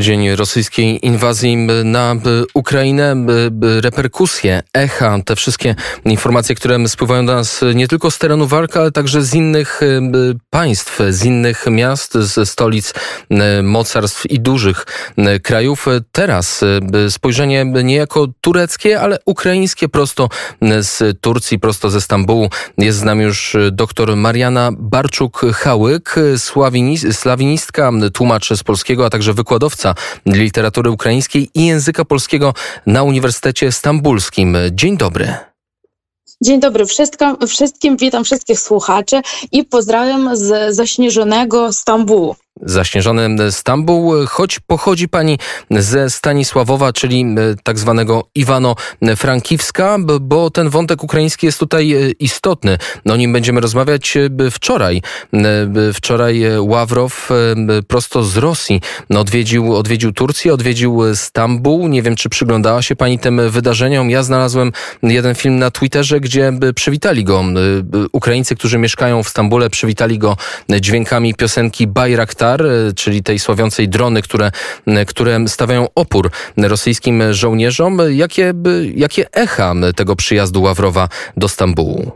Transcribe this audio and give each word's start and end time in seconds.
tydzień 0.00 0.36
rosyjskiej 0.36 1.06
inwazji 1.06 1.56
na 1.84 2.16
Ukrainę, 2.54 3.26
reperkusje, 3.80 4.62
echa, 4.72 5.18
te 5.24 5.36
wszystkie 5.36 5.74
informacje, 6.04 6.54
które 6.54 6.88
spływają 6.88 7.26
do 7.26 7.34
nas 7.34 7.60
nie 7.74 7.88
tylko 7.88 8.10
z 8.10 8.18
terenu 8.18 8.46
walki, 8.46 8.78
ale 8.78 8.90
także 8.90 9.22
z 9.22 9.34
innych 9.34 9.80
państw, 10.50 10.98
z 11.08 11.24
innych 11.24 11.64
miast, 11.70 12.14
ze 12.14 12.46
stolic 12.46 12.94
mocarstw 13.62 14.26
i 14.30 14.40
dużych 14.40 14.86
krajów. 15.42 15.86
Teraz 16.12 16.64
spojrzenie 17.08 17.64
niejako 17.64 18.26
tureckie, 18.40 19.00
ale 19.00 19.18
ukraińskie 19.24 19.88
prosto 19.88 20.28
z 20.80 21.20
Turcji, 21.20 21.58
prosto 21.58 21.90
ze 21.90 22.00
Stambułu. 22.00 22.48
Jest 22.78 22.98
z 22.98 23.02
nami 23.02 23.22
już 23.22 23.56
dr 23.72 24.16
Mariana 24.16 24.72
Barczuk-Hałyk, 24.72 26.18
slawinistka, 27.12 27.90
tłumacz 28.12 28.48
z 28.54 28.62
polskiego, 28.62 29.06
a 29.06 29.10
także 29.10 29.34
wykładowca 29.34 29.89
literatury 30.26 30.90
ukraińskiej 30.90 31.50
i 31.54 31.66
języka 31.66 32.04
polskiego 32.04 32.54
na 32.86 33.02
Uniwersytecie 33.02 33.72
Stambulskim. 33.72 34.56
Dzień 34.70 34.96
dobry. 34.96 35.34
Dzień 36.42 36.60
dobry 36.60 36.86
wszystkim, 36.86 37.36
wszystkim, 37.48 37.96
witam 37.96 38.24
wszystkich 38.24 38.60
słuchaczy 38.60 39.20
i 39.52 39.64
pozdrawiam 39.64 40.36
z 40.36 40.74
zaśnieżonego 40.74 41.72
Stambułu 41.72 42.36
zaśnieżony 42.62 43.52
Stambuł, 43.52 44.14
choć 44.26 44.60
pochodzi 44.60 45.08
pani 45.08 45.38
ze 45.70 46.10
Stanisławowa, 46.10 46.92
czyli 46.92 47.20
e, 47.22 47.54
tak 47.62 47.78
zwanego 47.78 48.24
Iwano-Frankiwska, 48.34 49.98
bo 50.20 50.50
ten 50.50 50.68
wątek 50.68 51.04
ukraiński 51.04 51.46
jest 51.46 51.58
tutaj 51.58 51.92
e, 51.92 52.10
istotny. 52.10 52.78
No, 53.04 53.14
o 53.14 53.16
nim 53.16 53.32
będziemy 53.32 53.60
rozmawiać 53.60 54.16
e, 54.16 54.50
wczoraj. 54.50 55.02
Wczoraj 55.94 56.42
Ławrow 56.60 57.28
prosto 57.88 58.22
z 58.22 58.36
Rosji 58.36 58.80
odwiedził, 59.10 59.76
odwiedził 59.76 60.12
Turcję, 60.12 60.54
odwiedził 60.54 61.00
Stambuł. 61.14 61.88
Nie 61.88 62.02
wiem, 62.02 62.16
czy 62.16 62.28
przyglądała 62.28 62.82
się 62.82 62.96
pani 62.96 63.18
tym 63.18 63.50
wydarzeniom. 63.50 64.10
Ja 64.10 64.22
znalazłem 64.22 64.72
jeden 65.02 65.34
film 65.34 65.58
na 65.58 65.70
Twitterze, 65.70 66.20
gdzie 66.20 66.52
przywitali 66.74 67.24
go 67.24 67.44
Ukraińcy, 68.12 68.56
którzy 68.56 68.78
mieszkają 68.78 69.22
w 69.22 69.28
Stambule, 69.28 69.70
przywitali 69.70 70.18
go 70.18 70.36
dźwiękami 70.80 71.34
piosenki 71.34 71.86
Bayraktar 71.86 72.49
E, 72.54 72.92
czyli 72.92 73.22
tej 73.22 73.38
sławiącej 73.38 73.88
drony, 73.88 74.22
które, 74.22 74.50
które 75.06 75.48
stawiają 75.48 75.86
opór 75.94 76.30
rosyjskim 76.56 77.32
żołnierzom. 77.32 77.98
Jakie, 78.10 78.54
jakie 78.94 79.32
echa 79.32 79.74
tego 79.96 80.16
przyjazdu 80.16 80.62
Ławrowa 80.62 81.08
do 81.36 81.48
Stambułu? 81.48 82.10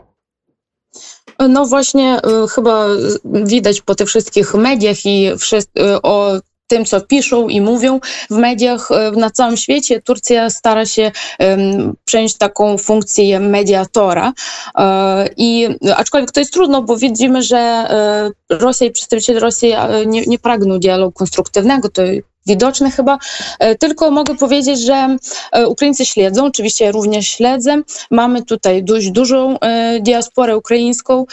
No 1.49 1.65
właśnie, 1.65 2.21
e, 2.21 2.47
chyba 2.47 2.87
widać 3.25 3.81
po 3.81 3.95
tych 3.95 4.07
wszystkich 4.07 4.53
mediach 4.53 5.05
i 5.05 5.27
e, 5.27 6.01
o 6.01 6.39
tym, 6.67 6.85
co 6.85 7.01
piszą 7.01 7.47
i 7.47 7.61
mówią 7.61 7.99
w 8.29 8.35
mediach 8.37 8.89
na 9.17 9.29
całym 9.29 9.57
świecie, 9.57 10.01
Turcja 10.01 10.49
stara 10.49 10.85
się 10.85 11.11
um, 11.39 11.93
przejąć 12.05 12.37
taką 12.37 12.77
funkcję 12.77 13.39
mediatora. 13.39 14.33
E, 14.77 15.29
I 15.37 15.67
aczkolwiek 15.95 16.31
to 16.31 16.39
jest 16.39 16.53
trudno, 16.53 16.81
bo 16.81 16.97
widzimy, 16.97 17.43
że 17.43 17.57
e, 17.57 18.31
Rosja 18.49 18.87
i 18.87 18.91
przedstawiciele 18.91 19.39
Rosji 19.39 19.73
nie, 20.05 20.21
nie 20.21 20.39
pragną 20.39 20.79
dialogu 20.79 21.11
konstruktywnego. 21.11 21.89
To 21.89 22.01
widoczne 22.45 22.91
chyba. 22.91 23.17
E, 23.59 23.75
tylko 23.75 24.11
mogę 24.11 24.35
powiedzieć, 24.35 24.81
że 24.81 25.17
e, 25.51 25.67
Ukraińcy 25.67 26.05
śledzą, 26.05 26.45
oczywiście 26.45 26.85
ja 26.85 26.91
również 26.91 27.27
śledzę. 27.27 27.81
Mamy 28.11 28.43
tutaj 28.43 28.83
dość 28.83 29.11
dużą 29.11 29.59
e, 29.59 29.99
diasporę 29.99 30.57
ukraińską. 30.57 31.25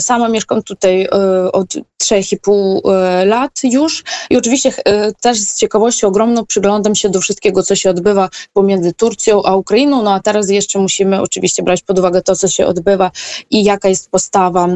Sama 0.00 0.28
mieszkam 0.28 0.62
tutaj 0.62 1.08
od 1.52 1.66
3,5 2.02 2.80
lat 3.26 3.50
już 3.64 4.04
i 4.30 4.36
oczywiście 4.36 4.72
też 5.20 5.40
z 5.40 5.56
ciekawością 5.58 6.08
ogromną 6.08 6.46
przyglądam 6.46 6.94
się 6.94 7.08
do 7.08 7.20
wszystkiego, 7.20 7.62
co 7.62 7.76
się 7.76 7.90
odbywa 7.90 8.28
pomiędzy 8.52 8.92
Turcją 8.92 9.42
a 9.42 9.56
Ukrainą. 9.56 10.02
No 10.02 10.14
a 10.14 10.20
teraz 10.20 10.50
jeszcze 10.50 10.78
musimy 10.78 11.20
oczywiście 11.20 11.62
brać 11.62 11.82
pod 11.82 11.98
uwagę 11.98 12.22
to, 12.22 12.36
co 12.36 12.48
się 12.48 12.66
odbywa 12.66 13.10
i 13.50 13.64
jaka 13.64 13.88
jest 13.88 14.10
postawa 14.10 14.68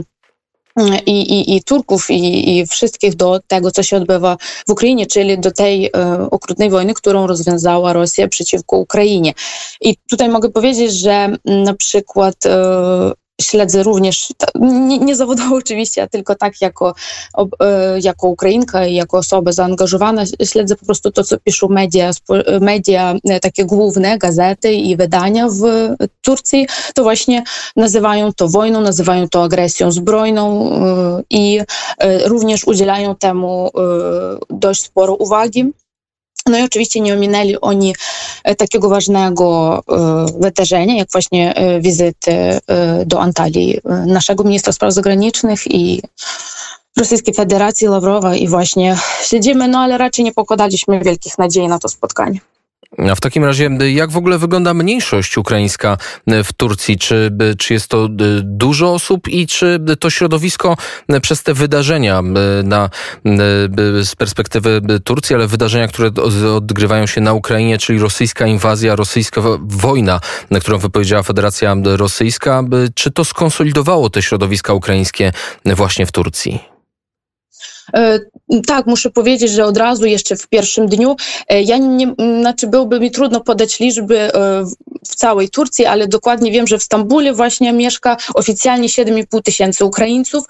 i, 1.07 1.11
i, 1.11 1.57
i 1.57 1.63
Turków, 1.63 2.11
i, 2.11 2.59
i 2.59 2.67
wszystkich 2.67 3.15
do 3.15 3.41
tego, 3.47 3.71
co 3.71 3.83
się 3.83 3.97
odbywa 3.97 4.37
w 4.67 4.71
Ukrainie, 4.71 5.07
czyli 5.07 5.39
do 5.39 5.51
tej 5.51 5.87
e, 5.87 5.91
okrutnej 6.31 6.71
wojny, 6.71 6.95
którą 6.95 7.27
rozwiązała 7.27 7.93
Rosja 7.93 8.29
przeciwko 8.29 8.77
Ukrainie. 8.77 9.33
I 9.81 9.97
tutaj 10.11 10.29
mogę 10.29 10.51
powiedzieć, 10.51 10.93
że 10.93 11.37
na 11.45 11.75
przykład 11.75 12.47
e, 12.47 13.13
śledzę 13.43 13.83
również, 13.83 14.33
nie, 14.61 14.99
nie 14.99 15.17
zawodowo 15.17 15.57
oczywiście, 15.57 16.03
a 16.03 16.07
tylko 16.07 16.35
tak 16.35 16.61
jako, 16.61 16.95
e, 17.61 18.01
jako 18.01 18.29
Ukrainka 18.29 18.87
i 18.87 18.95
jako 18.95 19.19
osoba 19.19 19.53
zaangażowana, 19.53 20.25
śledzę 20.45 20.77
po 20.77 20.87
prostu 20.87 21.13
to, 21.13 21.25
co 21.25 21.39
piszą 21.39 21.69
media, 21.69 22.11
media 22.61 23.15
e, 23.25 23.41
takie 23.41 23.65
główne, 23.65 24.19
gazety 24.19 24.73
i 24.73 24.97
wydania 24.97 25.49
w 25.49 25.95
Turcji, 26.23 26.67
to 26.95 27.03
właśnie 27.03 27.43
nazywają 27.77 28.33
to 28.33 28.49
wojną, 28.49 28.81
nazywają 28.81 29.29
to 29.29 29.43
agresją 29.43 29.93
zbrojną 29.93 30.71
e, 30.73 31.23
i 31.31 31.61
również 32.25 32.67
udzielają 32.67 33.17
temu 33.17 33.71
dość 34.51 34.83
sporo 34.83 35.15
uwagi. 35.15 35.73
No 36.49 36.59
i 36.59 36.63
oczywiście 36.63 37.01
nie 37.01 37.15
ominęli 37.15 37.57
oni 37.61 37.95
e, 38.45 38.55
takiego 38.55 38.89
ważnego 38.89 39.79
e, 39.89 40.27
wydarzenia, 40.41 40.95
jak 40.97 41.13
właśnie 41.13 41.55
e, 41.55 41.81
wizyty 41.81 42.61
do 43.07 43.21
Antalii 43.21 43.81
naszego 44.07 44.45
ministra 44.45 44.73
spraw 44.73 44.93
zagranicznych 44.93 45.67
i 45.67 46.03
Rosyjskiej 46.97 47.35
Federacji 47.35 47.87
Lawrowa 47.87 48.37
i 48.37 48.49
właśnie 48.49 48.97
siedzimy, 49.23 49.69
no 49.69 49.79
ale 49.79 49.99
raczej 49.99 50.25
nie 50.25 50.33
pokładaliśmy 50.33 51.01
wielkich 51.01 51.39
nadziei 51.39 51.69
na 51.69 51.79
to 51.79 51.89
spotkanie. 51.89 52.41
A 53.11 53.15
w 53.15 53.21
takim 53.21 53.45
razie, 53.45 53.71
jak 53.93 54.11
w 54.11 54.17
ogóle 54.17 54.39
wygląda 54.39 54.75
mniejszość 54.75 55.39
ukraińska 55.39 55.99
w 56.27 56.53
Turcji? 56.53 56.99
Czy, 56.99 57.31
czy 57.59 57.75
jest 57.75 57.89
to 57.89 58.09
dużo 58.43 58.93
osób 58.93 59.29
i 59.29 59.47
czy 59.47 59.81
to 60.01 60.11
środowisko 60.11 60.77
przez 61.23 61.43
te 61.43 61.55
wydarzenia 61.55 62.23
na, 62.65 62.91
z 64.03 64.17
perspektywy 64.17 64.81
Turcji, 65.05 65.37
ale 65.37 65.47
wydarzenia, 65.47 65.89
które 65.89 66.11
odgrywają 66.57 67.07
się 67.07 67.21
na 67.21 67.33
Ukrainie, 67.33 67.79
czyli 67.79 67.99
rosyjska 67.99 68.47
inwazja, 68.47 68.97
rosyjska 68.97 69.41
wojna, 69.61 70.21
na 70.51 70.61
którą 70.61 70.79
wypowiedziała 70.79 71.23
Federacja 71.23 71.77
Rosyjska, 71.85 72.63
czy 72.95 73.11
to 73.11 73.25
skonsolidowało 73.25 74.11
te 74.11 74.23
środowiska 74.23 74.73
ukraińskie 74.73 75.33
właśnie 75.65 76.07
w 76.07 76.13
Turcji? 76.13 76.74
E, 77.93 78.21
tak, 78.67 78.87
muszę 78.87 79.11
powiedzieć, 79.11 79.51
że 79.51 79.65
od 79.65 79.77
razu 79.77 80.07
jeszcze 80.07 80.37
w 80.37 80.49
pierwszym 80.49 80.87
dniu, 80.87 81.17
e, 81.49 81.63
ja 81.63 81.79
nie, 81.79 82.15
znaczy 82.41 82.67
byłoby 82.67 83.01
mi 83.01 83.11
trudno 83.11 83.41
podać 83.41 83.81
liczby 83.81 84.19
e, 84.19 84.65
w 85.09 85.15
całej 85.15 85.49
Turcji, 85.49 85.87
ale 85.87 86.09
dokładnie 86.09 86.53
wiem, 86.53 86.67
że 86.67 86.79
w 86.79 86.83
Stambule 86.83 87.33
właśnie 87.33 87.73
mieszka 87.73 88.17
oficjalnie 88.35 88.89
7,5 88.89 89.43
tysięcy 89.43 89.85
Ukraińców. 89.85 90.45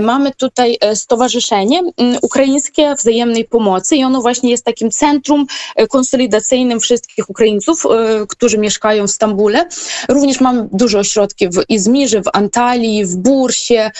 Mamy 0.00 0.32
tutaj 0.32 0.78
Stowarzyszenie 0.94 1.82
Ukraińskie 2.22 2.94
Wzajemnej 2.94 3.44
Pomocy 3.44 3.96
i 3.96 4.04
ono 4.04 4.20
właśnie 4.20 4.50
jest 4.50 4.64
takim 4.64 4.90
centrum 4.90 5.46
konsolidacyjnym 5.90 6.80
wszystkich 6.80 7.30
Ukraińców, 7.30 7.86
którzy 8.28 8.58
mieszkają 8.58 9.06
w 9.06 9.10
Stambule. 9.10 9.68
Również 10.08 10.40
mamy 10.40 10.68
dużo 10.72 10.98
ośrodków 10.98 11.48
w 11.50 11.62
Izmirze, 11.68 12.22
w 12.22 12.28
Antalii, 12.32 13.04
w 13.04 13.16
Bursie 13.16 13.90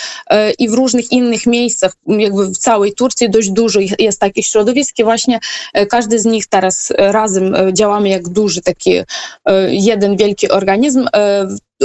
i 0.58 0.68
w 0.68 0.74
różnych 0.74 1.12
innych 1.12 1.46
miejscach, 1.46 1.92
jakby 2.06 2.46
w 2.46 2.58
całej 2.58 2.92
Turcji 2.92 3.30
dość 3.30 3.50
dużo 3.50 3.80
jest 3.98 4.20
takich 4.20 4.46
środowisk 4.46 4.98
i 4.98 5.04
właśnie 5.04 5.40
e, 5.72 5.86
każdy 5.86 6.18
z 6.18 6.24
nich 6.24 6.46
teraz 6.46 6.90
e, 6.90 7.12
razem 7.12 7.54
e, 7.54 7.74
działamy 7.74 8.08
jak 8.08 8.28
duży 8.28 8.62
taki 8.62 8.92
jeden 9.84 10.16
wielki 10.16 10.50
organizm. 10.50 11.08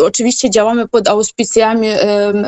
Oczywiście 0.03 0.49
działamy 0.49 0.87
pod 0.87 1.07
auspicjami 1.07 1.87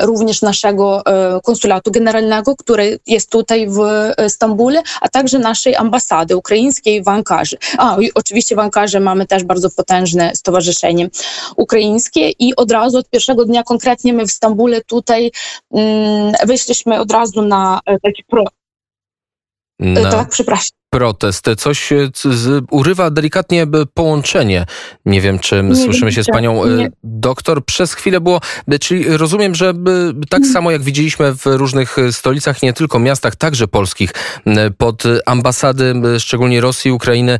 również 0.00 0.42
naszego 0.42 1.02
konsulatu 1.44 1.90
generalnego, 1.90 2.56
który 2.56 2.98
jest 3.06 3.30
tutaj 3.30 3.68
w 3.68 3.80
Stambule, 4.28 4.82
a 5.00 5.08
także 5.08 5.38
naszej 5.38 5.76
ambasady 5.76 6.36
ukraińskiej 6.36 7.02
w 7.02 7.08
Ankarze. 7.08 7.56
A, 7.78 7.96
oczywiście 8.14 8.56
w 8.56 8.58
Ankarze 8.58 9.00
mamy 9.00 9.26
też 9.26 9.44
bardzo 9.44 9.70
potężne 9.70 10.32
stowarzyszenie 10.34 11.08
ukraińskie 11.56 12.30
i 12.38 12.56
od 12.56 12.70
razu 12.70 12.98
od 12.98 13.10
pierwszego 13.10 13.44
dnia 13.44 13.62
konkretnie 13.62 14.12
my 14.12 14.26
w 14.26 14.30
Stambule 14.32 14.80
tutaj 14.80 15.30
mm, 15.74 16.32
wyszliśmy 16.46 17.00
od 17.00 17.12
razu 17.12 17.42
na 17.42 17.80
taki 18.02 18.24
pro, 18.24 18.44
na 19.80 20.10
tak, 20.10 20.28
przepraszam. 20.28 20.80
Protest. 20.90 21.46
Coś 21.58 21.92
z, 22.24 22.64
urywa 22.70 23.10
delikatnie 23.10 23.66
połączenie. 23.94 24.66
Nie 25.04 25.20
wiem, 25.20 25.38
czy 25.38 25.62
nie 25.62 25.76
słyszymy 25.76 26.12
się 26.12 26.24
z 26.24 26.26
panią 26.26 26.66
nie. 26.66 26.90
doktor. 27.04 27.64
Przez 27.64 27.94
chwilę 27.94 28.20
było, 28.20 28.40
czyli 28.80 29.16
rozumiem, 29.16 29.54
że 29.54 29.74
tak 30.30 30.40
mm. 30.40 30.52
samo 30.52 30.70
jak 30.70 30.82
widzieliśmy 30.82 31.34
w 31.34 31.46
różnych 31.46 31.96
stolicach, 32.10 32.62
nie 32.62 32.72
tylko 32.72 32.98
miastach, 32.98 33.36
także 33.36 33.68
polskich, 33.68 34.10
pod 34.78 35.02
ambasady, 35.26 35.94
szczególnie 36.18 36.60
Rosji, 36.60 36.92
Ukrainy, 36.92 37.38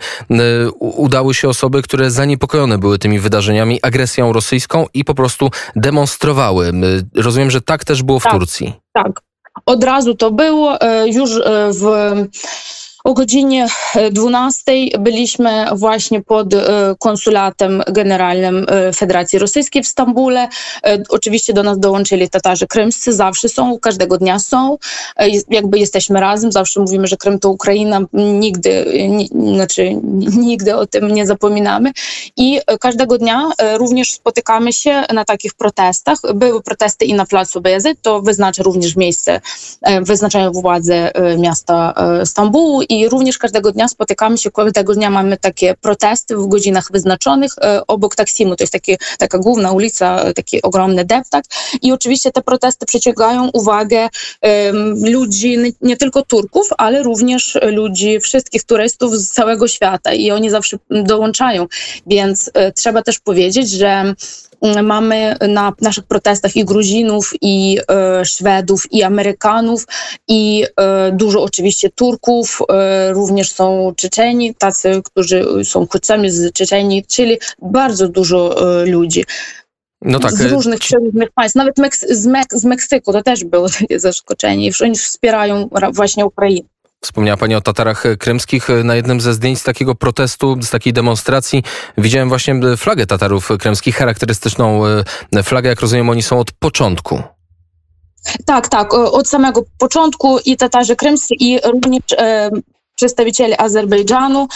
udały 0.80 1.34
się 1.34 1.48
osoby, 1.48 1.82
które 1.82 2.10
zaniepokojone 2.10 2.78
były 2.78 2.98
tymi 2.98 3.18
wydarzeniami, 3.18 3.78
agresją 3.82 4.32
rosyjską 4.32 4.86
i 4.94 5.04
po 5.04 5.14
prostu 5.14 5.50
demonstrowały. 5.76 6.72
Rozumiem, 7.14 7.50
że 7.50 7.60
tak 7.60 7.84
też 7.84 8.02
było 8.02 8.20
w 8.20 8.22
tak, 8.22 8.32
Turcji. 8.32 8.72
Tak, 8.92 9.20
od 9.66 9.84
razu 9.84 10.14
to 10.14 10.30
było. 10.30 10.80
E, 10.80 11.08
już 11.08 11.36
e, 11.36 11.70
w 11.72 11.84
O 13.04 13.14
godzinie 13.14 13.66
12 14.10 14.72
byliśmy 14.98 15.66
właśnie 15.74 16.22
pod 16.22 16.48
konsulatem 16.98 17.82
generalnym 17.88 18.66
Federacji 18.96 19.38
Rosyjskiej 19.38 19.82
w 19.82 19.88
Stambule. 19.88 20.48
Oczywiście 21.08 21.52
do 21.52 21.62
nas 21.62 21.78
dołączyli 21.78 22.30
Tatarzy 22.30 22.66
krymscy, 22.66 23.12
zawsze 23.12 23.48
są, 23.48 23.78
każdego 23.78 24.18
dnia 24.18 24.38
są. 24.38 24.78
Jakby 25.50 25.78
jesteśmy 25.78 26.20
razem, 26.20 26.52
zawsze 26.52 26.80
mówimy, 26.80 27.06
że 27.06 27.16
Krym 27.16 27.38
to 27.38 27.50
Ukraina, 27.50 28.00
nigdy, 28.12 28.84
znaczy 29.54 29.94
nigdy 30.50 30.76
o 30.76 30.86
tym 30.86 31.08
nie 31.08 31.26
zapominamy. 31.26 31.92
I 32.36 32.60
każdego 32.80 33.18
dnia 33.18 33.50
również 33.78 34.12
spotykamy 34.12 34.72
się 34.72 35.02
na 35.12 35.24
takich 35.24 35.54
protestach. 35.54 36.18
Były 36.34 36.62
protesty 36.62 37.04
i 37.04 37.14
na 37.14 37.26
placu 37.26 37.60
BZ, 37.60 37.86
to 38.02 38.20
wyznacza 38.20 38.62
również 38.62 38.96
miejsce, 38.96 39.40
wyznaczają 40.02 40.52
władze 40.52 41.10
miasta 41.38 41.94
Stambułu 42.24 42.82
i 42.90 43.08
również 43.08 43.38
każdego 43.38 43.72
dnia 43.72 43.88
spotykamy 43.88 44.38
się, 44.38 44.50
każdego 44.50 44.94
dnia 44.94 45.10
mamy 45.10 45.36
takie 45.36 45.74
protesty 45.74 46.36
w 46.36 46.46
godzinach 46.48 46.92
wyznaczonych 46.92 47.52
e, 47.62 47.86
obok 47.86 48.16
Taksimu, 48.16 48.56
to 48.56 48.64
jest 48.64 48.72
taka 49.18 49.38
główna 49.38 49.72
ulica, 49.72 50.32
taki 50.32 50.62
ogromny 50.62 51.04
deptak 51.04 51.44
i 51.82 51.92
oczywiście 51.92 52.32
te 52.32 52.42
protesty 52.42 52.86
przyciągają 52.86 53.50
uwagę 53.52 54.08
ludzi, 55.04 55.56
nie 55.80 55.96
tylko 55.96 56.22
Turków, 56.22 56.68
ale 56.78 57.02
również 57.02 57.58
ludzi, 57.62 58.20
wszystkich 58.20 58.64
turystów 58.64 59.16
z 59.16 59.30
całego 59.30 59.68
świata 59.68 60.12
i 60.12 60.30
oni 60.30 60.50
zawsze 60.50 60.76
dołączają, 60.90 61.66
więc 62.06 62.50
e, 62.54 62.72
trzeba 62.72 63.02
też 63.02 63.18
powiedzieć, 63.18 63.70
że 63.70 64.14
mamy 64.82 65.36
na 65.48 65.72
naszych 65.80 66.04
protestach 66.04 66.56
i 66.56 66.64
Gruzinów, 66.64 67.32
i 67.40 67.78
e, 67.90 68.24
Szwedów, 68.24 68.92
i 68.92 69.02
Amerykanów, 69.02 69.86
i 70.28 70.64
e, 70.76 71.12
dużo 71.12 71.42
oczywiście 71.42 71.90
Turków, 71.90 72.58
e, 72.72 73.12
również 73.12 73.52
są 73.52 73.92
Czeczeni, 73.96 74.54
tacy, 74.54 75.02
którzy 75.04 75.64
są 75.64 75.80
uchodźcami 75.80 76.30
z 76.30 76.52
Czeczeni, 76.52 77.04
czyli 77.04 77.38
bardzo 77.62 78.08
dużo 78.08 78.56
ludzi. 78.86 79.24
No 80.02 80.18
tak. 80.18 80.32
Z 80.32 80.40
różnych, 80.40 80.80
różnych 80.90 81.30
państw, 81.30 81.56
nawet 81.56 81.78
Meks 81.78 82.06
z, 82.10 82.26
Mek 82.26 82.46
z 82.54 82.64
Meksyku 82.64 83.12
to 83.12 83.22
też 83.22 83.44
było 83.44 83.68
takie 83.68 84.00
zaskoczenie. 84.00 84.70
Oni 84.82 84.96
wspierają 84.96 85.68
właśnie 85.92 86.26
Ukrainę. 86.26 86.68
Wspomniała 87.00 87.36
Pani 87.36 87.54
o 87.54 87.60
Tatarach 87.60 88.04
krymskich. 88.18 88.68
Na 88.84 88.94
jednym 88.94 89.20
ze 89.20 89.34
zdjęć 89.34 89.58
z 89.58 89.62
takiego 89.62 89.94
protestu, 89.94 90.56
z 90.62 90.70
takiej 90.70 90.92
demonstracji 90.92 91.62
widziałem 91.98 92.28
właśnie 92.28 92.60
flagę 92.76 93.06
Tatarów 93.06 93.48
krymskich, 93.58 93.96
charakterystyczną 93.96 94.86
e, 95.36 95.42
flagę, 95.42 95.68
jak 95.68 95.80
rozumiem, 95.80 96.10
oni 96.10 96.22
są 96.22 96.38
od 96.38 96.52
początku. 96.52 97.22
Tak, 98.46 98.68
tak, 98.68 98.94
od 98.94 99.28
samego 99.28 99.62
początku 99.78 100.38
i 100.44 100.56
Tatarzy 100.56 100.96
krymscy 100.96 101.34
i 101.40 101.60
również 101.64 102.02
e, 102.18 102.50
przedstawicieli 103.00 103.54
Azerbejdżanu. 103.58 104.48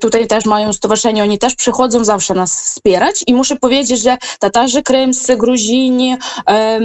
Tutaj 0.00 0.26
też 0.26 0.44
mają 0.44 0.72
stowarzyszenie, 0.72 1.22
oni 1.22 1.38
też 1.38 1.54
przychodzą 1.54 2.04
zawsze 2.04 2.34
nas 2.34 2.62
wspierać 2.62 3.24
i 3.26 3.34
muszę 3.34 3.56
powiedzieć, 3.56 4.00
że 4.00 4.18
Tatarzy 4.38 4.82
krymscy, 4.82 5.36
Gruzini, 5.36 6.16
e, 6.48 6.80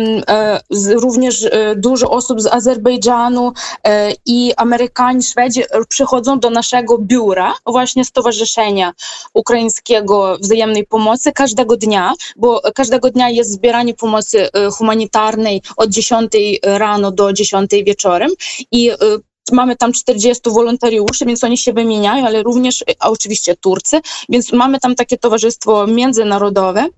również 0.95 1.43
e, 1.43 1.75
dużo 1.75 2.09
osób 2.09 2.41
z 2.41 2.47
Azerbejdżanu 2.47 3.53
e, 3.83 4.11
i 4.25 4.53
Amerykanie, 4.57 5.21
Szwedzi 5.21 5.63
przychodzą 5.89 6.39
do 6.39 6.49
naszego 6.49 6.97
biura 6.97 7.53
właśnie 7.65 8.05
Stowarzyszenia 8.05 8.93
Ukraińskiego 9.33 10.37
Wzajemnej 10.41 10.85
Pomocy 10.85 11.31
każdego 11.31 11.77
dnia, 11.77 12.13
bo 12.35 12.61
każdego 12.75 13.09
dnia 13.09 13.29
jest 13.29 13.51
zbieranie 13.51 13.93
pomocy 13.93 14.49
humanitarnej 14.77 15.61
od 15.77 15.89
10 15.89 16.31
rano 16.63 17.11
do 17.11 17.33
10 17.33 17.71
wieczorem 17.85 18.31
i 18.71 18.91
mamy 19.51 19.75
tam 19.75 19.93
40 19.93 20.41
wolontariuszy, 20.45 21.25
więc 21.25 21.43
oni 21.43 21.57
się 21.57 21.73
wymieniają, 21.73 22.25
ale 22.25 22.43
również, 22.43 22.83
a 22.99 23.09
oczywiście 23.09 23.55
Turcy, 23.55 24.01
więc 24.29 24.51
mamy 24.51 24.79
tam 24.79 24.95
takie 24.95 25.17
towarzystwo 25.17 25.87
międzynarodowe. 25.87 26.89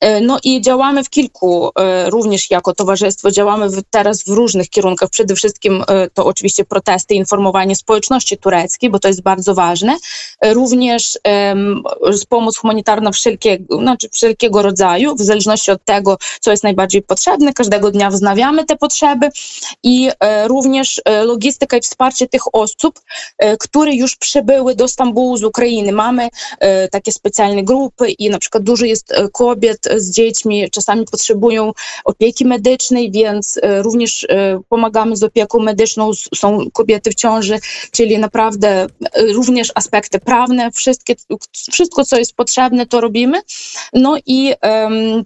E, 0.00 0.20
no 0.20 0.38
i 0.44 0.60
działamy 0.60 1.04
w 1.04 1.10
kilku, 1.10 1.70
e, 1.78 2.10
również 2.10 2.50
jako 2.50 2.74
towarzystwo, 2.74 3.30
działamy 3.30 3.68
teraz 3.90 4.22
w 4.22 4.28
różnych 4.28 4.68
kierunkach. 4.68 5.10
Przede 5.10 5.34
wszystkim 5.34 5.84
e, 5.88 6.10
to 6.10 6.26
oczywiście 6.26 6.64
protesty, 6.64 7.14
informowanie 7.14 7.76
społeczności 7.76 8.38
tureckiej, 8.38 8.90
bo 8.90 8.98
to 8.98 9.08
jest 9.08 9.22
bardzo 9.22 9.54
ważne. 9.54 9.96
Również 10.44 11.18
um, 11.24 11.82
pomoc 12.28 12.56
humanitarna 12.56 13.12
wszelkiego, 13.12 13.78
znaczy 13.78 14.08
wszelkiego 14.12 14.62
rodzaju, 14.62 15.16
w 15.16 15.22
zależności 15.22 15.70
od 15.70 15.84
tego, 15.84 16.18
co 16.40 16.50
jest 16.50 16.64
najbardziej 16.64 17.02
potrzebne. 17.02 17.52
Każdego 17.52 17.90
dnia 17.90 18.10
wznawiamy 18.10 18.64
te 18.64 18.76
potrzeby 18.76 19.28
i 19.82 20.10
również 20.46 21.02
logistyka 21.24 21.76
i 21.76 21.80
wsparcie 21.80 22.28
tych 22.28 22.54
osób, 22.54 23.00
które 23.58 23.94
już 23.94 24.16
przybyły 24.16 24.74
do 24.74 24.88
Stambułu 24.88 25.36
z 25.36 25.44
Ukrainy. 25.44 25.92
Mamy 25.92 26.28
takie 26.90 27.12
specjalne 27.12 27.62
grupy 27.62 28.10
i 28.10 28.30
na 28.30 28.38
przykład 28.38 28.62
dużo 28.62 28.84
jest 28.84 29.12
kobiet, 29.32 29.85
z 29.96 30.10
dziećmi, 30.10 30.70
czasami 30.70 31.04
potrzebują 31.04 31.72
opieki 32.04 32.44
medycznej, 32.44 33.10
więc 33.10 33.58
e, 33.62 33.82
również 33.82 34.26
e, 34.28 34.60
pomagamy 34.68 35.16
z 35.16 35.22
opieką 35.22 35.58
medyczną, 35.58 36.10
są 36.34 36.70
kobiety 36.72 37.10
w 37.10 37.14
ciąży, 37.14 37.58
czyli 37.90 38.18
naprawdę 38.18 38.68
e, 39.12 39.26
również 39.32 39.72
aspekty 39.74 40.18
prawne, 40.18 40.70
wszystkie, 40.70 41.14
wszystko 41.72 42.04
co 42.04 42.18
jest 42.18 42.34
potrzebne 42.34 42.86
to 42.86 43.00
robimy. 43.00 43.40
No 43.92 44.16
i 44.26 44.54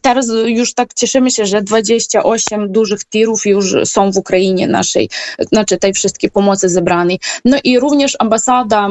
teraz 0.03 0.27
już 0.47 0.75
tak 0.75 0.95
cieszymy 0.95 1.31
się, 1.31 1.47
że 1.47 1.63
28 1.63 2.73
dużych 2.73 3.05
tirów 3.05 3.47
już 3.47 3.75
są 3.85 4.13
w 4.13 4.17
Ukrainie 4.17 4.67
naszej, 4.67 5.11
znaczy 5.53 5.79
tej 5.79 5.93
wszystkiej 5.93 6.31
pomocy 6.31 6.69
zebranej. 6.69 7.21
No 7.45 7.59
i 7.65 7.79
również 7.79 8.17
ambasada 8.19 8.89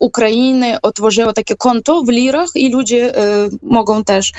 Ukrainy 0.00 0.80
otworzyło 0.80 1.32
takie 1.32 1.56
konto 1.56 2.02
w 2.02 2.08
lirach 2.08 2.48
i 2.54 2.70
ludzie 2.72 3.16
e, 3.16 3.48
mogą 3.62 4.04
też 4.04 4.32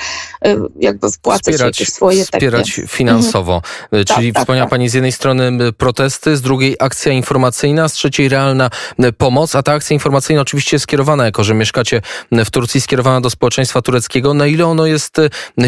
e, 0.44 0.56
jakby 0.80 1.10
wpłacać 1.10 1.40
wspierać, 1.40 1.80
jakieś 1.80 1.94
swoje 1.94 2.24
wspierać 2.24 2.76
takie. 2.76 2.86
finansowo. 2.86 3.62
Mhm. 3.82 4.04
Czyli 4.04 4.32
tak, 4.32 4.42
wspomniała 4.42 4.66
tak, 4.66 4.70
Pani 4.70 4.88
z 4.88 4.94
jednej 4.94 5.12
strony 5.12 5.72
protesty, 5.72 6.36
z 6.36 6.42
drugiej 6.42 6.76
akcja 6.78 7.12
informacyjna, 7.12 7.88
z 7.88 7.92
trzeciej 7.92 8.28
realna 8.28 8.70
pomoc, 9.18 9.54
a 9.54 9.62
ta 9.62 9.72
akcja 9.72 9.94
informacyjna 9.94 10.42
oczywiście 10.42 10.78
skierowana, 10.78 11.24
jako 11.24 11.44
że 11.44 11.54
mieszkacie 11.54 12.02
w 12.32 12.50
Turcji, 12.50 12.80
skierowana 12.80 13.20
do 13.20 13.30
społeczeństwa 13.30 13.82
tureckiego. 13.82 14.34
Na 14.34 14.46
ile 14.46 14.66
ono 14.66 14.86
jest 14.86 15.16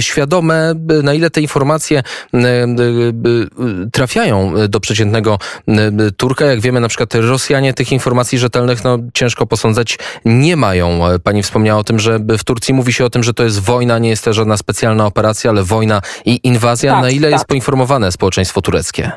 świadome, 0.00 0.74
na 1.02 1.14
ile 1.14 1.30
te 1.30 1.40
informacje 1.40 2.02
trafiają 3.92 4.54
do 4.68 4.80
przeciętnego 4.80 5.38
Turka? 6.16 6.44
Jak 6.44 6.60
wiemy, 6.60 6.80
na 6.80 6.88
przykład 6.88 7.14
Rosjanie 7.14 7.74
tych 7.74 7.92
informacji 7.92 8.38
rzetelnych 8.38 8.84
no, 8.84 8.98
ciężko 9.14 9.29
ciężko 9.30 9.46
posądzać, 9.46 9.98
nie 10.24 10.56
mają. 10.56 11.00
Pani 11.24 11.42
wspomniała 11.42 11.80
o 11.80 11.84
tym, 11.84 11.98
że 11.98 12.18
w 12.18 12.44
Turcji 12.44 12.74
mówi 12.74 12.92
się 12.92 13.04
o 13.04 13.10
tym, 13.10 13.22
że 13.22 13.34
to 13.34 13.44
jest 13.44 13.60
wojna, 13.60 13.98
nie 13.98 14.08
jest 14.08 14.24
to 14.24 14.32
żadna 14.32 14.56
specjalna 14.56 15.06
operacja, 15.06 15.50
ale 15.50 15.62
wojna 15.62 16.02
i 16.24 16.40
inwazja. 16.42 16.92
Tak, 16.92 17.02
Na 17.02 17.10
ile 17.10 17.28
tak. 17.28 17.32
jest 17.32 17.44
poinformowane 17.44 18.12
społeczeństwo 18.12 18.62
tureckie? 18.62 19.12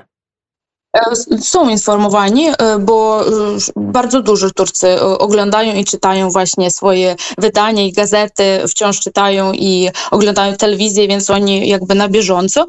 E, 0.97 1.15
są 1.41 1.69
informowani, 1.69 2.47
e, 2.47 2.79
bo 2.79 3.27
e, 3.27 3.31
bardzo 3.75 4.21
dużo 4.21 4.51
Turcy 4.51 5.01
oglądają 5.01 5.75
i 5.75 5.85
czytają 5.85 6.29
właśnie 6.29 6.71
swoje 6.71 7.15
wydania 7.37 7.83
i 7.83 7.91
gazety, 7.91 8.43
wciąż 8.67 8.99
czytają 8.99 9.53
i 9.53 9.89
oglądają 10.11 10.55
telewizję, 10.55 11.07
więc 11.07 11.29
oni 11.29 11.69
jakby 11.69 11.95
na 11.95 12.09
bieżąco 12.09 12.65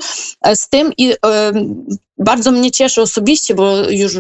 z 0.55 0.69
tym 0.69 0.93
i 0.99 1.15
bardzo 2.19 2.53
mnie 2.53 2.71
cieszy 2.71 3.03
osobiście, 3.03 3.55
bo 3.55 3.77
już 3.91 4.19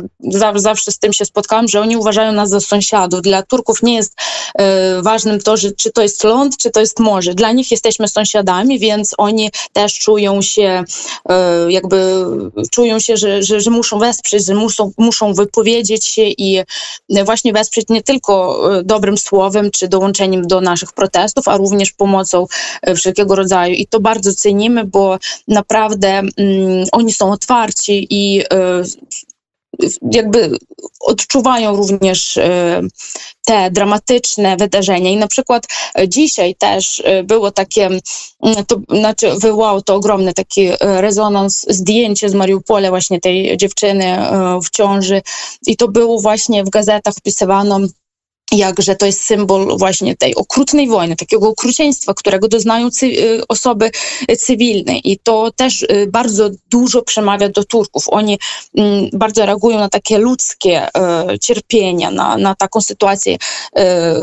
zawsze 0.54 0.92
z 0.92 0.98
tym 0.98 1.12
się 1.12 1.24
spotkałam, 1.24 1.68
że 1.68 1.80
oni 1.80 1.96
uważają 1.96 2.32
nas 2.32 2.50
za 2.50 2.60
sąsiadów. 2.60 3.22
Dla 3.22 3.42
Turków 3.42 3.82
nie 3.82 3.94
jest 3.94 4.14
e, 4.58 5.02
ważnym 5.02 5.40
to, 5.40 5.56
że 5.56 5.72
czy 5.72 5.92
to 5.92 6.02
jest 6.02 6.24
ląd, 6.24 6.56
czy 6.56 6.70
to 6.70 6.80
jest 6.80 7.00
morze. 7.00 7.34
Dla 7.34 7.52
nich 7.52 7.70
jesteśmy 7.70 8.08
sąsiadami, 8.08 8.78
więc 8.78 9.14
oni 9.18 9.50
też 9.72 9.98
czują 9.98 10.42
się 10.42 10.84
e, 11.28 11.72
jakby 11.72 12.26
czują 12.70 12.98
się, 12.98 13.16
że, 13.16 13.42
że, 13.42 13.60
że 13.60 13.70
muszą 13.70 13.98
wesprzeć, 13.98 14.46
że 14.46 14.54
muszą, 14.54 14.92
muszą 14.98 15.34
wypowiedzieć 15.34 16.06
się 16.06 16.22
i 16.22 16.62
właśnie 17.24 17.52
wesprzeć 17.52 17.88
nie 17.88 18.02
tylko 18.02 18.60
e, 18.78 18.82
dobrym 18.82 19.18
słowem, 19.18 19.70
czy 19.70 19.88
dołączeniem 19.88 20.46
do 20.46 20.60
naszych 20.60 20.92
protestów, 20.92 21.48
a 21.48 21.56
również 21.56 21.92
pomocą 21.92 22.46
e, 22.82 22.94
wszelkiego 22.94 23.36
rodzaju. 23.36 23.74
I 23.74 23.86
to 23.86 24.00
bardzo 24.00 24.34
cenimy, 24.34 24.84
bo 24.84 25.18
naprawdę 25.48 26.08
mm, 26.08 26.86
oni 26.92 27.12
są 27.12 27.32
otwarci 27.32 27.83
i 27.92 28.42
e, 28.52 28.82
jakby 30.12 30.58
odczuwają 31.00 31.76
również 31.76 32.36
e, 32.36 32.80
te 33.46 33.70
dramatyczne 33.70 34.56
wydarzenia. 34.56 35.10
I 35.10 35.16
na 35.16 35.28
przykład 35.28 35.66
dzisiaj 36.08 36.54
też 36.54 37.02
e, 37.04 37.22
było 37.22 37.50
takie, 37.50 37.88
to 38.66 38.80
znaczy 38.88 39.30
wywołało 39.30 39.82
to 39.82 39.94
ogromny 39.94 40.34
taki 40.34 40.68
rezonans, 40.80 41.66
zdjęcie 41.68 42.28
z 42.28 42.34
Mariupola 42.34 42.90
właśnie 42.90 43.20
tej 43.20 43.56
dziewczyny 43.56 44.16
w 44.64 44.70
ciąży 44.70 45.22
i 45.66 45.76
to 45.76 45.88
było 45.88 46.20
właśnie 46.20 46.64
w 46.64 46.70
gazetach 46.70 47.14
wpisywano 47.14 47.80
jakże 48.56 48.96
to 48.96 49.06
jest 49.06 49.24
symbol 49.24 49.78
właśnie 49.78 50.16
tej 50.16 50.34
okrutnej 50.34 50.88
wojny, 50.88 51.16
takiego 51.16 51.48
okrucieństwa, 51.48 52.14
którego 52.14 52.48
doznają 52.48 52.90
cy 52.90 53.12
osoby 53.48 53.90
cywilne. 54.38 54.98
I 54.98 55.18
to 55.18 55.50
też 55.56 55.86
bardzo 56.08 56.50
dużo 56.70 57.02
przemawia 57.02 57.48
do 57.48 57.64
Turków. 57.64 58.04
Oni 58.08 58.38
mm, 58.76 59.08
bardzo 59.12 59.46
reagują 59.46 59.78
na 59.78 59.88
takie 59.88 60.18
ludzkie 60.18 60.88
cierpienia, 61.40 62.10
na, 62.10 62.36
na 62.36 62.54
taką 62.54 62.80
sytuację 62.80 63.36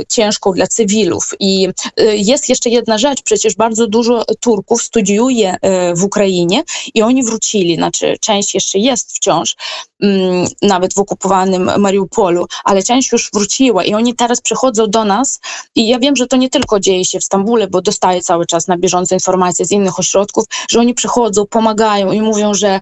ciężką 0.09 0.51
dla 0.51 0.67
cywilów. 0.67 1.33
I 1.39 1.67
jest 2.13 2.49
jeszcze 2.49 2.69
jedna 2.69 2.97
rzecz, 2.97 3.21
przecież 3.21 3.55
bardzo 3.55 3.87
dużo 3.87 4.25
Turków 4.39 4.83
studiuje 4.83 5.55
w 5.95 6.03
Ukrainie 6.03 6.63
i 6.93 7.01
oni 7.01 7.23
wrócili, 7.23 7.75
znaczy 7.75 8.17
część 8.21 8.53
jeszcze 8.53 8.79
jest 8.79 9.15
wciąż, 9.17 9.55
mm, 10.01 10.47
nawet 10.61 10.93
w 10.93 10.99
okupowanym 10.99 11.71
Mariupolu, 11.77 12.45
ale 12.63 12.83
część 12.83 13.11
już 13.11 13.29
wróciła 13.33 13.83
i 13.85 13.93
oni 13.93 14.15
teraz 14.21 14.41
przychodzą 14.41 14.87
do 14.87 15.05
nas 15.05 15.39
i 15.75 15.87
ja 15.87 15.99
wiem, 15.99 16.15
że 16.15 16.27
to 16.27 16.37
nie 16.37 16.49
tylko 16.49 16.79
dzieje 16.79 17.05
się 17.05 17.19
w 17.19 17.23
Stambule, 17.23 17.67
bo 17.67 17.81
dostaję 17.81 18.21
cały 18.21 18.45
czas 18.45 18.67
na 18.67 18.77
bieżąco 18.77 19.15
informacje 19.15 19.65
z 19.65 19.71
innych 19.71 19.99
ośrodków, 19.99 20.45
że 20.69 20.79
oni 20.79 20.93
przychodzą, 20.93 21.45
pomagają 21.45 22.11
i 22.11 22.21
mówią, 22.21 22.53
że 22.53 22.79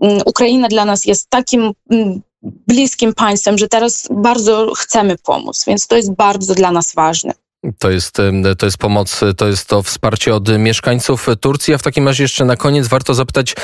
mm, 0.00 0.20
Ukraina 0.26 0.68
dla 0.68 0.84
nas 0.84 1.04
jest 1.04 1.30
takim 1.30 1.72
mm, 1.90 2.22
bliskim 2.42 3.14
państwem, 3.14 3.58
że 3.58 3.68
teraz 3.68 4.08
bardzo 4.10 4.72
chcemy 4.74 5.16
pomóc, 5.18 5.64
więc 5.66 5.86
to 5.86 5.96
jest 5.96 6.12
bardzo 6.14 6.54
dla 6.54 6.70
nas 6.70 6.94
ważne. 6.94 7.41
To 7.78 7.90
jest, 7.90 8.16
to 8.58 8.66
jest 8.66 8.78
pomoc, 8.78 9.20
to 9.36 9.48
jest 9.48 9.68
to 9.68 9.82
wsparcie 9.82 10.34
od 10.34 10.58
mieszkańców 10.58 11.26
Turcji. 11.40 11.74
A 11.74 11.78
w 11.78 11.82
takim 11.82 12.06
razie 12.06 12.24
jeszcze 12.24 12.44
na 12.44 12.56
koniec 12.56 12.88
warto 12.88 13.14
zapytać, 13.14 13.54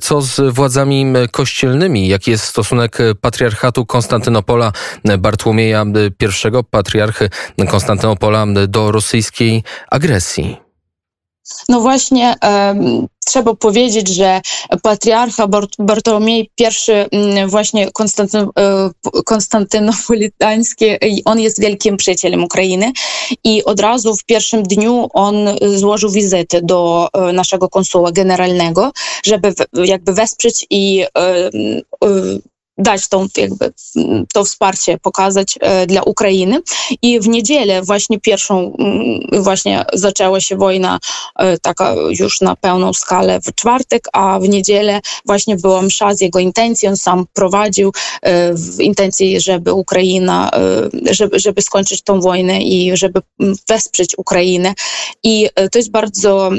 co 0.00 0.22
z 0.22 0.54
władzami 0.54 1.06
kościelnymi? 1.30 2.08
Jaki 2.08 2.30
jest 2.30 2.44
stosunek 2.44 2.98
patriarchatu 3.20 3.86
Konstantynopola 3.86 4.72
Bartłomieja 5.18 5.84
I, 5.84 6.64
patriarchy 6.70 7.30
Konstantynopola 7.70 8.46
do 8.68 8.92
rosyjskiej 8.92 9.62
agresji? 9.90 10.67
No 11.68 11.80
właśnie, 11.80 12.34
trzeba 13.28 13.54
powiedzieć, 13.54 14.08
że 14.08 14.40
patriarcha 14.82 15.46
Bart 15.46 15.70
Bartolomiej 15.78 16.50
I 16.58 16.64
mm, 17.12 17.48
właśnie 17.48 17.90
Konstantyn 17.92 18.48
e, 18.58 18.90
konstantynopolitański, 19.24 20.86
on 21.24 21.40
jest 21.40 21.60
wielkim 21.60 21.96
przyjacielem 21.96 22.44
Ukrainy 22.44 22.92
i 23.44 23.64
od 23.64 23.80
razu 23.80 24.16
w 24.16 24.24
pierwszym 24.24 24.62
dniu 24.62 25.08
on 25.12 25.36
złożył 25.76 26.10
wizytę 26.10 26.62
do 26.62 27.08
e, 27.12 27.32
naszego 27.32 27.68
konsuła 27.68 28.12
generalnego, 28.12 28.92
żeby 29.24 29.54
jakby 29.84 30.12
wesprzeć 30.12 30.66
i 30.70 31.04
e, 31.18 31.50
dać 32.78 33.08
tą, 33.08 33.26
jakby, 33.36 33.72
to 34.34 34.44
wsparcie 34.44 34.98
pokazać 34.98 35.58
e, 35.60 35.86
dla 35.86 36.02
Ukrainy. 36.02 36.60
I 37.02 37.20
w 37.20 37.28
niedzielę 37.28 37.82
właśnie 37.82 38.20
pierwszą 38.20 38.74
mm, 38.78 39.42
właśnie 39.42 39.84
zaczęła 39.92 40.40
się 40.40 40.56
wojna 40.56 40.98
e, 41.36 41.58
taka 41.58 41.94
już 42.18 42.40
na 42.40 42.56
pełną 42.56 42.92
skalę 42.92 43.40
w 43.40 43.54
czwartek, 43.54 44.08
a 44.12 44.38
w 44.40 44.48
niedzielę 44.48 45.00
właśnie 45.26 45.56
była 45.56 45.82
msza 45.82 46.14
z 46.14 46.20
jego 46.20 46.38
intencji. 46.38 46.88
On 46.88 46.96
sam 46.96 47.26
prowadził 47.32 47.92
e, 48.22 48.54
w 48.54 48.80
intencji, 48.80 49.40
żeby 49.40 49.72
Ukraina, 49.72 50.50
żeby, 51.10 51.38
żeby 51.38 51.62
skończyć 51.62 52.02
tą 52.02 52.20
wojnę 52.20 52.62
i 52.62 52.96
żeby 52.96 53.20
wesprzeć 53.68 54.18
Ukrainę. 54.18 54.74
I 55.22 55.48
to 55.72 55.78
jest 55.78 55.90
bardzo 55.90 56.50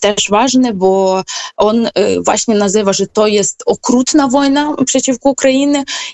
też 0.00 0.30
ważne, 0.30 0.72
bo 0.72 1.22
on 1.56 1.88
właśnie 2.24 2.54
nazywa, 2.54 2.92
że 2.92 3.06
to 3.06 3.26
jest 3.26 3.62
okrutna 3.66 4.28
wojna 4.28 4.74
przeciwko 4.86 5.30
Ukrainie, 5.30 5.67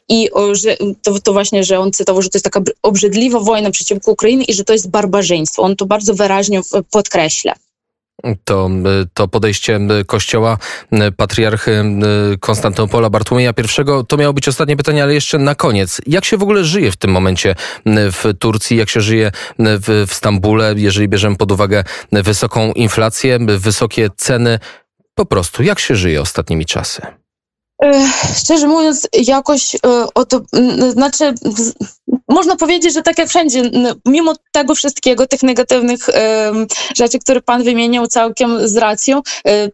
i 0.08 0.30
że 0.52 0.76
to, 1.02 1.20
to 1.20 1.32
właśnie, 1.32 1.64
że 1.64 1.78
on 1.78 1.92
cytował, 1.92 2.22
że 2.22 2.28
to 2.28 2.38
jest 2.38 2.44
taka 2.44 2.60
obrzydliwa 2.82 3.40
wojna 3.40 3.70
przeciwko 3.70 4.10
Ukrainie 4.10 4.44
i 4.44 4.54
że 4.54 4.64
to 4.64 4.72
jest 4.72 4.90
barbarzyństwo. 4.90 5.62
On 5.62 5.76
to 5.76 5.86
bardzo 5.86 6.14
wyraźnie 6.14 6.60
podkreśla. 6.90 7.54
To, 8.44 8.70
to 9.14 9.28
podejście 9.28 9.80
kościoła 10.06 10.58
patriarchy 11.16 11.84
Konstantynopola 12.40 13.10
Bartłomieja 13.10 13.50
I 13.50 14.06
to 14.08 14.16
miało 14.16 14.32
być 14.32 14.48
ostatnie 14.48 14.76
pytanie, 14.76 15.02
ale 15.02 15.14
jeszcze 15.14 15.38
na 15.38 15.54
koniec. 15.54 16.00
Jak 16.06 16.24
się 16.24 16.36
w 16.36 16.42
ogóle 16.42 16.64
żyje 16.64 16.90
w 16.90 16.96
tym 16.96 17.10
momencie 17.10 17.54
w 17.86 18.24
Turcji? 18.38 18.76
Jak 18.76 18.88
się 18.88 19.00
żyje 19.00 19.30
w, 19.58 20.06
w 20.08 20.14
Stambule, 20.14 20.74
jeżeli 20.76 21.08
bierzemy 21.08 21.36
pod 21.36 21.52
uwagę 21.52 21.84
wysoką 22.12 22.72
inflację, 22.72 23.38
wysokie 23.58 24.08
ceny? 24.16 24.58
Po 25.14 25.26
prostu, 25.26 25.62
jak 25.62 25.78
się 25.78 25.96
żyje 25.96 26.20
ostatnimi 26.20 26.66
czasy? 26.66 27.02
Szczerze 28.36 28.68
mówiąc, 28.68 29.08
jakoś 29.12 29.76
o 30.14 30.24
to, 30.24 30.40
znaczy, 30.92 31.34
można 32.28 32.56
powiedzieć, 32.56 32.94
że 32.94 33.02
tak 33.02 33.18
jak 33.18 33.28
wszędzie, 33.28 33.70
mimo 34.06 34.34
tego 34.52 34.74
wszystkiego, 34.74 35.26
tych 35.26 35.42
negatywnych 35.42 36.06
rzeczy, 36.96 37.18
które 37.18 37.40
Pan 37.40 37.62
wymieniał 37.62 38.06
całkiem 38.06 38.68
z 38.68 38.76
racją, 38.76 39.22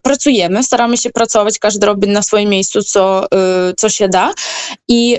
pracujemy, 0.03 0.65
staramy 0.65 0.97
się 0.97 1.11
pracować, 1.11 1.59
każdy 1.59 1.87
robi 1.87 2.09
na 2.09 2.23
swoim 2.23 2.51
miejscu, 2.51 2.83
co, 2.83 3.27
co 3.77 3.89
się 3.89 4.09
da. 4.09 4.35
I 4.89 5.19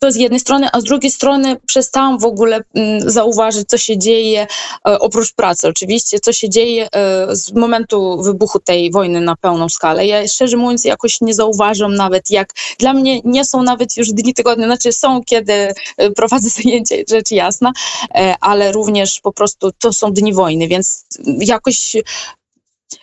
to 0.00 0.12
z 0.12 0.16
jednej 0.16 0.40
strony, 0.40 0.68
a 0.72 0.80
z 0.80 0.84
drugiej 0.84 1.10
strony 1.10 1.56
przestałam 1.66 2.18
w 2.18 2.24
ogóle 2.24 2.60
zauważyć, 2.98 3.68
co 3.68 3.78
się 3.78 3.98
dzieje 3.98 4.46
oprócz 4.84 5.32
pracy. 5.32 5.68
Oczywiście, 5.68 6.20
co 6.20 6.32
się 6.32 6.48
dzieje 6.48 6.88
z 7.30 7.52
momentu 7.52 8.22
wybuchu 8.22 8.58
tej 8.58 8.90
wojny 8.90 9.20
na 9.20 9.36
pełną 9.36 9.68
skalę. 9.68 10.06
Ja 10.06 10.28
szczerze 10.28 10.56
mówiąc, 10.56 10.84
jakoś 10.84 11.20
nie 11.20 11.34
zauważam 11.34 11.94
nawet 11.94 12.30
jak 12.30 12.52
dla 12.78 12.92
mnie 12.92 13.20
nie 13.24 13.44
są 13.44 13.62
nawet 13.62 13.96
już 13.96 14.12
dni 14.12 14.34
tygodnia, 14.34 14.66
znaczy 14.66 14.92
są 14.92 15.20
kiedy 15.24 15.52
e, 15.96 16.10
prowadzę 16.10 16.50
zajęcia, 16.62 16.96
rzecz 17.10 17.30
jasna, 17.30 17.72
e, 18.14 18.34
ale 18.40 18.72
również 18.72 19.20
po 19.20 19.32
prostu 19.32 19.72
to 19.78 19.92
są 19.92 20.12
dni 20.12 20.32
wojny, 20.34 20.68
więc 20.68 21.06
jakoś 21.26 21.96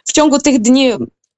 w 0.06 0.14
ciągu 0.14 0.40
tych 0.40 0.60
dni 0.60 0.92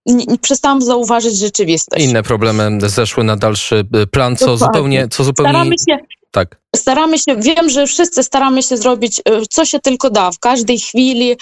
nie, 0.05 0.25
nie 0.25 0.37
przestałam 0.37 0.81
zauważyć 0.81 1.37
rzeczywistość. 1.37 2.05
Inne 2.05 2.23
problemy 2.23 2.89
zeszły 2.89 3.23
na 3.23 3.37
dalszy 3.37 3.83
e, 3.93 4.07
plan, 4.07 4.35
co 4.35 4.45
Dokładnie. 4.45 4.65
zupełnie, 4.65 5.07
co 5.07 5.23
zupełnie. 5.23 5.49
Staramy 5.51 5.75
się, 5.89 5.97
tak. 6.31 6.61
Staramy 6.75 7.19
się, 7.19 7.35
wiem, 7.35 7.69
że 7.69 7.87
wszyscy 7.87 8.23
staramy 8.23 8.63
się 8.63 8.77
zrobić, 8.77 9.21
co 9.49 9.65
się 9.65 9.79
tylko 9.79 10.09
da, 10.09 10.31
w 10.31 10.39
każdej 10.39 10.79
chwili, 10.79 11.35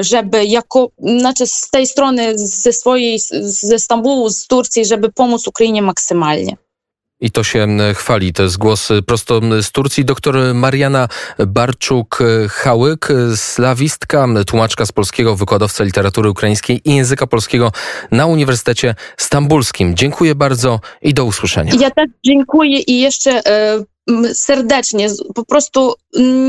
żeby 0.00 0.44
jako, 0.44 0.90
znaczy 1.18 1.46
z 1.46 1.70
tej 1.70 1.86
strony, 1.86 2.38
ze 2.38 2.72
swojej, 2.72 3.18
ze 3.40 3.78
Stambułu, 3.78 4.30
z 4.30 4.46
Turcji, 4.46 4.84
żeby 4.84 5.12
pomóc 5.12 5.48
Ukrainie 5.48 5.82
maksymalnie. 5.82 6.56
I 7.24 7.30
to 7.30 7.44
się 7.44 7.66
chwali. 7.94 8.32
To 8.32 8.42
jest 8.42 8.58
głos 8.58 8.88
prosto 9.06 9.40
z 9.62 9.70
Turcji. 9.70 10.04
Doktor 10.04 10.54
Mariana 10.54 11.08
Barczuk-Hałyk, 11.38 13.12
slawistka, 13.36 14.26
tłumaczka 14.46 14.86
z 14.86 14.92
polskiego, 14.92 15.36
wykładowca 15.36 15.84
literatury 15.84 16.30
ukraińskiej 16.30 16.80
i 16.84 16.94
języka 16.96 17.26
polskiego 17.26 17.72
na 18.10 18.26
Uniwersytecie 18.26 18.94
Stambulskim. 19.16 19.96
Dziękuję 19.96 20.34
bardzo 20.34 20.80
i 21.02 21.14
do 21.14 21.24
usłyszenia. 21.24 21.72
Ja 21.80 21.90
też 21.90 22.06
dziękuję 22.24 22.78
i 22.78 23.00
jeszcze 23.00 23.40
serdecznie, 24.34 25.08
po 25.34 25.44
prostu 25.44 25.94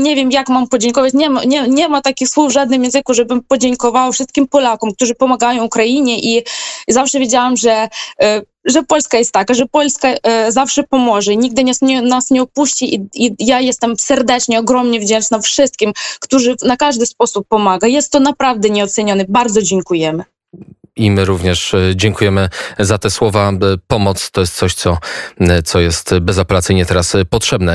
nie 0.02 0.16
wiem, 0.16 0.30
jak 0.30 0.48
mam 0.48 0.68
podziękować. 0.68 1.14
Nie 1.14 1.30
ma, 1.30 1.44
nie, 1.44 1.68
nie 1.68 1.88
ma 1.88 2.02
takich 2.02 2.28
słów 2.28 2.48
w 2.50 2.54
żadnym 2.54 2.84
języku, 2.84 3.14
żebym 3.14 3.42
podziękowała 3.42 4.12
wszystkim 4.12 4.48
Polakom, 4.48 4.92
którzy 4.92 5.14
pomagają 5.14 5.64
Ukrainie 5.64 6.20
i 6.20 6.42
zawsze 6.88 7.18
wiedziałam, 7.18 7.56
że 7.56 7.88
e, 8.22 8.42
że 8.66 8.82
Polska 8.82 9.18
jest 9.18 9.32
taka, 9.32 9.54
że 9.54 9.66
Polska 9.66 10.08
e, 10.08 10.52
zawsze 10.52 10.82
pomoże, 10.82 11.36
nigdy 11.36 11.64
nas 11.64 11.82
nie, 11.82 12.02
nas 12.02 12.30
nie 12.30 12.42
opuści 12.42 12.94
i, 12.94 13.06
i, 13.14 13.34
ja 13.38 13.60
jestem 13.60 13.96
serdecznie, 13.96 14.58
ogromnie 14.58 15.00
wdzięczna 15.00 15.38
wszystkim, 15.38 15.92
którzy 16.20 16.56
na 16.62 16.76
każdy 16.76 17.06
sposób 17.06 17.48
pomaga. 17.48 17.86
Jest 17.86 18.12
to 18.12 18.20
naprawdę 18.20 18.70
nieocenione. 18.70 19.24
Bardzo 19.28 19.62
dziękujemy. 19.62 20.24
I 20.96 21.10
my 21.10 21.24
również 21.24 21.74
e, 21.74 21.92
dziękujemy 21.94 22.48
za 22.78 22.98
te 22.98 23.10
słowa. 23.10 23.52
Pomoc 23.86 24.30
to 24.30 24.40
jest 24.40 24.54
coś, 24.54 24.74
co, 24.74 24.98
co 25.64 25.80
jest 25.80 26.18
bezapelacyjnie 26.18 26.86
teraz 26.86 27.16
potrzebne. 27.30 27.74